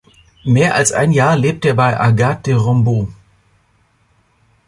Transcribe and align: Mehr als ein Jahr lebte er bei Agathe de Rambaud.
Mehr 0.45 0.73
als 0.73 0.93
ein 0.93 1.11
Jahr 1.11 1.37
lebte 1.37 1.67
er 1.67 1.73
bei 1.75 1.95
Agathe 1.99 2.41
de 2.41 2.55
Rambaud. 2.55 3.09